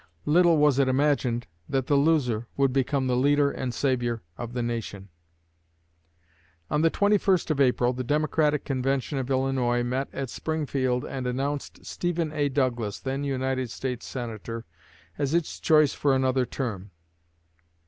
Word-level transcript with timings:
Little 0.25 0.57
was 0.57 0.79
it 0.79 0.87
imagined 0.87 1.45
that 1.69 1.85
the 1.85 1.93
loser 1.95 2.47
would 2.57 2.73
become 2.73 3.05
the 3.05 3.15
leader 3.15 3.51
and 3.51 3.71
savior 3.71 4.23
of 4.35 4.53
the 4.53 4.63
Nation. 4.63 5.09
On 6.71 6.81
the 6.81 6.89
21st 6.89 7.51
of 7.51 7.61
April 7.61 7.93
the 7.93 8.03
Democratic 8.03 8.65
convention 8.65 9.19
of 9.19 9.29
Illinois 9.29 9.83
met 9.83 10.07
at 10.11 10.31
Springfield 10.31 11.05
and 11.05 11.27
announced 11.27 11.85
Stephen 11.85 12.31
A. 12.33 12.49
Douglas, 12.49 12.99
then 12.99 13.23
United 13.23 13.69
States 13.69 14.07
Senator, 14.07 14.65
as 15.19 15.35
its 15.35 15.59
choice 15.59 15.93
for 15.93 16.15
another 16.15 16.47
term. 16.47 16.89